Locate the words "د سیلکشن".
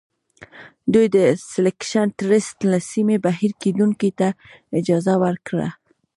1.15-2.07